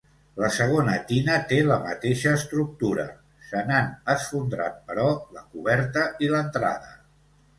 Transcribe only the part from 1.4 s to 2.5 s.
té la mateixa